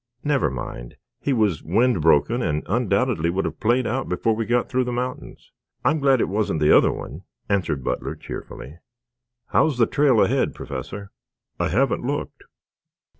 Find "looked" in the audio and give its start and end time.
12.03-12.45